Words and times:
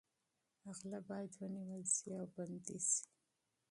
غله 0.77 0.99
باید 1.09 1.31
ونیول 1.39 1.83
شي 1.93 2.07
او 2.17 2.25
بندي 2.35 2.77
شي. 2.87 2.99